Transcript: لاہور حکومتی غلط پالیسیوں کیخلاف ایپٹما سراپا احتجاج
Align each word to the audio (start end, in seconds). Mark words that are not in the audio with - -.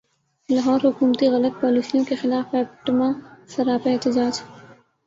لاہور 0.49 0.79
حکومتی 0.85 1.27
غلط 1.31 1.61
پالیسیوں 1.61 2.03
کیخلاف 2.09 2.55
ایپٹما 2.55 3.09
سراپا 3.49 3.89
احتجاج 3.91 4.35